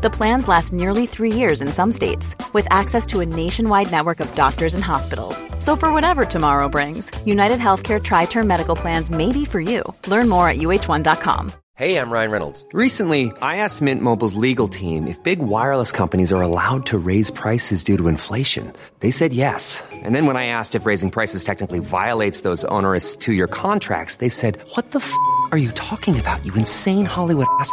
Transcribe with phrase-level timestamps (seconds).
[0.00, 4.20] The plans last nearly three years in some states, with access to a nationwide network
[4.20, 5.44] of doctors and hospitals.
[5.58, 9.82] So, for whatever tomorrow brings, United Healthcare Tri Term Medical Plans may be for you.
[10.06, 11.50] Learn more at uh1.com.
[11.74, 12.64] Hey, I'm Ryan Reynolds.
[12.72, 17.30] Recently, I asked Mint Mobile's legal team if big wireless companies are allowed to raise
[17.30, 18.72] prices due to inflation.
[19.00, 19.82] They said yes.
[19.92, 24.16] And then when I asked if raising prices technically violates those onerous two year contracts,
[24.16, 25.12] they said, What the f
[25.50, 27.72] are you talking about, you insane Hollywood ass?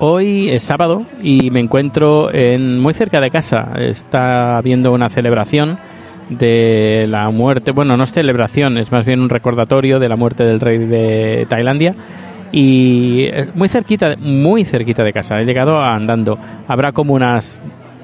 [0.00, 3.72] Hoy es sábado y me encuentro en muy cerca de casa.
[3.78, 5.76] Está habiendo una celebración
[6.28, 10.44] de la muerte, bueno, no es celebración, es más bien un recordatorio de la muerte
[10.44, 11.96] del rey de Tailandia
[12.52, 15.40] y muy cerquita, muy cerquita de casa.
[15.40, 16.38] He llegado andando.
[16.68, 17.60] Habrá como unas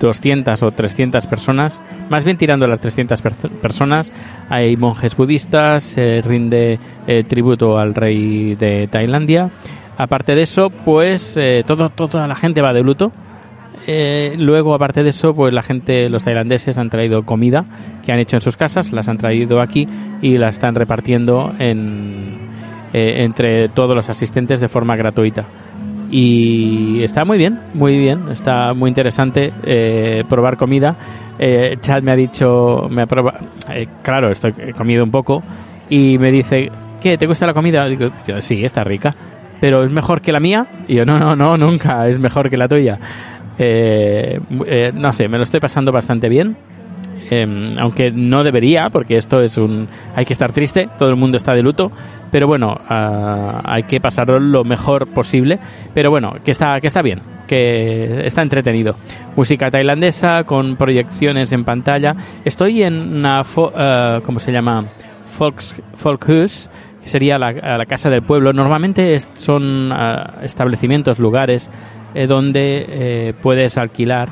[0.00, 3.22] 200 o 300 personas, más bien tirando las 300
[3.62, 4.12] personas.
[4.48, 9.52] Hay monjes budistas, rinde eh, tributo al rey de Tailandia.
[9.98, 13.12] Aparte de eso, pues eh, todo, toda la gente va de luto.
[14.36, 17.64] luego, aparte de eso, pues la gente, los tailandeses han traído comida
[18.04, 19.88] que han hecho en sus casas, las han traído aquí
[20.22, 22.38] y la están repartiendo en,
[22.92, 25.46] entre todos los asistentes de forma gratuita
[26.10, 30.96] y está muy bien, muy bien, está muy interesante eh, probar comida.
[31.38, 33.38] Eh, Chad me ha dicho, me ha probado,
[33.70, 35.42] eh, claro, estoy, he comido un poco
[35.90, 36.70] y me dice,
[37.02, 37.18] ¿qué?
[37.18, 37.86] ¿Te gusta la comida?
[37.86, 38.10] Digo,
[38.40, 39.14] sí, está rica,
[39.60, 40.66] pero ¿es mejor que la mía?
[40.88, 42.98] Y yo, no, no, no, nunca, es mejor que la tuya.
[43.58, 46.56] no sé, me lo estoy pasando bastante bien.
[47.28, 49.88] Em, aunque no debería, porque esto es un...
[50.14, 51.90] hay que estar triste, todo el mundo está de luto,
[52.30, 55.58] pero bueno, ah, hay que pasarlo lo mejor posible,
[55.92, 58.96] pero bueno, que está, que está bien, que está entretenido.
[59.34, 62.14] Música tailandesa con proyecciones en pantalla.
[62.44, 63.42] Estoy en una...
[63.42, 64.84] Uh, ¿Cómo se llama?
[65.28, 66.70] Folks, Folkhus,
[67.06, 68.52] sería la, casa del pueblo.
[68.52, 71.70] Normalmente son ah, establecimientos, lugares
[72.14, 74.28] eh, donde eh, puedes alquilar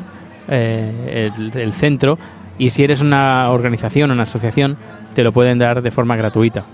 [0.49, 2.19] eh, el, centro
[2.59, 4.77] y si eres una organización una asociación,
[5.15, 6.67] te lo pueden dar de forma gratuita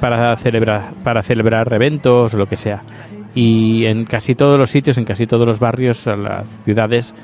[0.00, 2.82] para celebrar, para celebrar eventos o lo que sea.
[3.34, 7.14] Y en casi todos los sitios, en casi todos los barrios, las ciudades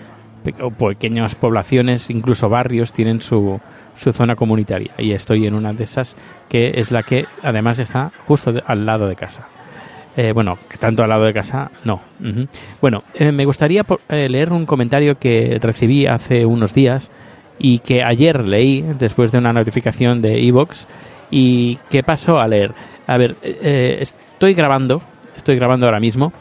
[0.43, 3.61] pequeñas poblaciones, incluso barrios, tienen su,
[3.95, 4.93] su zona comunitaria.
[4.99, 6.17] Y estoy en una de esas
[6.49, 9.49] que es la que además está justo al lado de casa.
[10.17, 12.01] Eh, bueno, tanto al lado de casa, no.
[12.81, 17.11] Bueno, eh, me gustaría leer un comentario que recibí hace unos días
[17.59, 20.89] y que ayer leí después de una notificación de Evox
[21.31, 22.73] y qué pasó a leer.
[23.07, 25.03] A ver, eh, estoy grabando,
[25.37, 26.33] estoy grabando ahora mismo.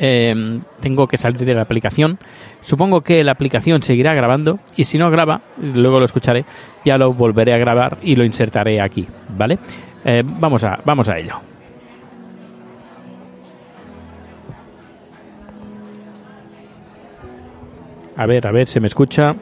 [0.00, 2.18] Em, tengo que salir de la aplicación.
[2.60, 5.40] Supongo que la aplicación seguirá grabando y si no graba,
[5.74, 6.44] luego lo escucharé,
[6.84, 9.58] ya lo volveré a grabar y lo insertaré aquí, ¿vale?
[10.04, 11.40] Eh, vamos, a, vamos a ello.
[18.16, 19.34] A ver, a ver, se me escucha.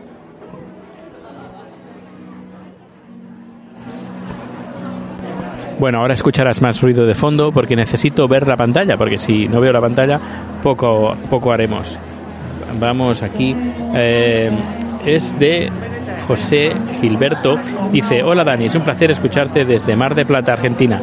[5.87, 9.61] Bueno, ahora escucharás más ruido de fondo porque necesito ver la pantalla, porque si no
[9.61, 10.19] veo la pantalla,
[10.61, 12.01] poco, poco haremos.
[12.81, 13.55] Vamos aquí.
[13.95, 14.51] Eh,
[15.07, 15.71] es de
[16.27, 17.57] José Gilberto.
[17.93, 21.01] Dice, hola Dani, es un placer escucharte desde Mar de Plata, Argentina.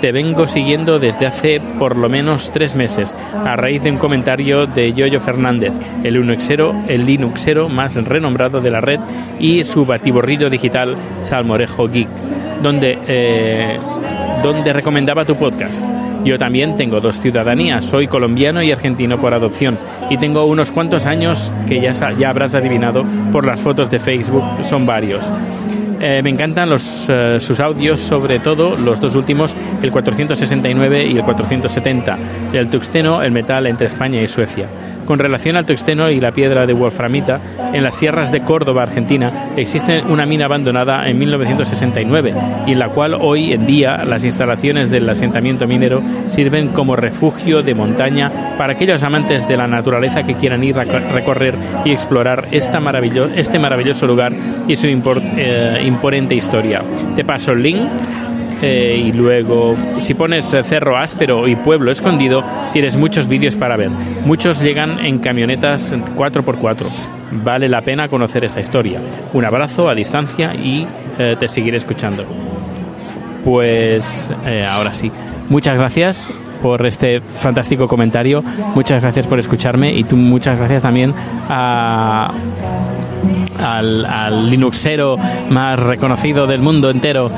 [0.00, 4.68] Te vengo siguiendo desde hace por lo menos tres meses, a raíz de un comentario
[4.68, 5.72] de Yoyo Fernández,
[6.04, 9.00] el Linuxero, el Linuxero más renombrado de la red,
[9.40, 12.08] y su batiborrillo digital Salmorejo Geek,
[12.62, 13.76] donde eh,
[14.42, 15.84] donde recomendaba tu podcast.
[16.24, 19.78] Yo también tengo dos ciudadanías, soy colombiano y argentino por adopción
[20.10, 24.44] y tengo unos cuantos años que ya, ya habrás adivinado por las fotos de Facebook,
[24.62, 25.30] son varios.
[26.02, 31.16] Eh, me encantan los, eh, sus audios, sobre todo los dos últimos, el 469 y
[31.16, 32.18] el 470,
[32.54, 34.66] el tuxteno, el metal entre España y Suecia
[35.10, 37.40] Con relación al tuxteno y la piedra de wolframita,
[37.72, 42.32] en las sierras de Córdoba, Argentina, existe una mina abandonada en 1969
[42.68, 47.64] y en la cual hoy en día las instalaciones del asentamiento minero sirven como refugio
[47.64, 52.46] de montaña para aquellos amantes de la naturaleza que quieran ir a recorrer y explorar
[52.52, 54.32] esta maravillo este maravilloso lugar
[54.68, 56.84] y su eh, imponente historia.
[57.16, 57.80] Te paso el link
[58.62, 63.76] eh, y luego, si pones eh, Cerro Áspero y Pueblo Escondido, tienes muchos vídeos para
[63.76, 63.90] ver.
[64.24, 66.86] Muchos llegan en camionetas 4x4.
[67.44, 69.00] Vale la pena conocer esta historia.
[69.32, 70.86] Un abrazo a distancia y
[71.18, 72.24] eh, te seguiré escuchando.
[73.44, 74.30] Pues
[74.68, 75.10] ahora sí.
[75.48, 76.28] Muchas gracias
[76.60, 78.44] por este fantástico comentario.
[78.74, 81.14] Muchas gracias por escucharme y tú muchas gracias también
[81.48, 82.32] a
[83.58, 85.16] al, al, Linuxero
[85.50, 87.30] más reconocido del mundo entero,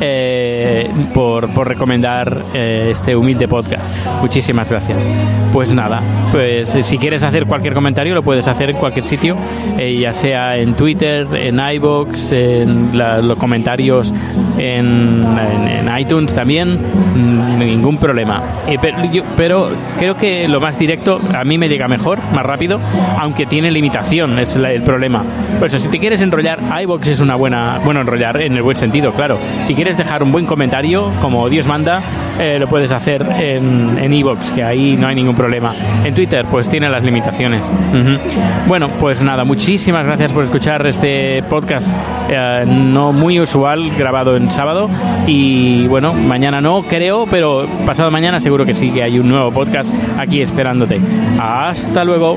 [0.00, 3.94] eh, por, por, recomendar eh, este humilde podcast.
[4.20, 5.10] Muchísimas gracias.
[5.52, 6.00] Pues nada,
[6.32, 9.36] pues eh, si quieres hacer cualquier comentario lo puedes hacer en cualquier sitio,
[9.78, 14.12] ya sea en Twitter, en iBox, en los comentarios
[14.58, 18.42] en, en, iTunes también, mm, ningún problema.
[18.80, 18.98] Pero,
[19.36, 22.80] pero, creo que lo más directo a mí me llega mejor, más rápido,
[23.18, 25.24] aunque tiene limitación, es el problema.
[25.58, 28.76] Por eso, si te quieres enrollar, iBox es una buena, bueno, enrollar en el buen
[28.76, 29.38] sentido, claro.
[29.64, 32.02] Si quieres quieres dejar un buen comentario, como Dios manda,
[32.40, 35.72] eh, lo puedes hacer en Evox, que ahí no hay ningún problema.
[36.02, 37.72] En Twitter, pues tiene las limitaciones.
[38.66, 41.94] Bueno, pues nada, muchísimas gracias por escuchar este podcast
[42.28, 44.90] eh, no muy usual, grabado en sábado.
[45.28, 49.52] Y bueno, mañana no, creo, pero pasado mañana seguro que sí que hay un nuevo
[49.52, 51.00] podcast aquí esperándote.
[51.38, 52.36] Hasta luego.